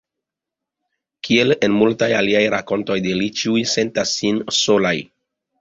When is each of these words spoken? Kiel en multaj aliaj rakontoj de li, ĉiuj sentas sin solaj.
Kiel 1.27 1.53
en 1.67 1.75
multaj 1.81 2.09
aliaj 2.21 2.41
rakontoj 2.55 2.97
de 3.09 3.15
li, 3.21 3.29
ĉiuj 3.43 3.65
sentas 3.77 4.19
sin 4.23 4.45
solaj. 4.63 4.97